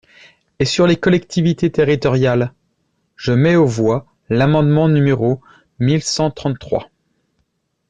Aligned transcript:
Et 0.57 0.65
sur 0.65 0.87
les 0.87 0.95
collectivités 0.95 1.71
territoriales? 1.71 2.53
Je 3.15 3.33
mets 3.33 3.55
aux 3.55 3.67
voix 3.67 4.07
l’amendement 4.29 4.89
numéro 4.89 5.41
mille 5.77 6.01
cent 6.01 6.31
trente-trois. 6.31 6.89